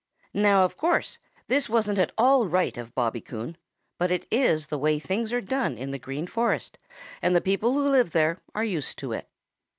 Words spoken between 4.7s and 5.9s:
way things are done